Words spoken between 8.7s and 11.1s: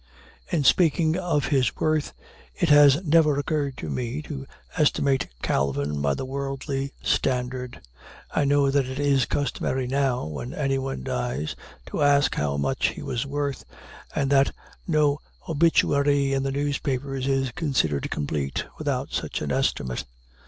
that it is customary now, when anyone